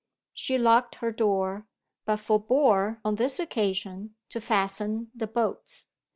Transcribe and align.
She 0.33 0.57
locked 0.57 0.95
her 0.95 1.11
door, 1.11 1.67
but 2.05 2.17
forbore, 2.17 2.99
on 3.05 3.17
this 3.17 3.39
occasion, 3.39 4.15
to 4.29 4.41
fasten 4.41 5.11
the 5.13 5.27
bolts. 5.27 5.85